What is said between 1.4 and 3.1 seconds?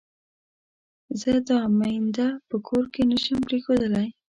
دا مينده په کور کې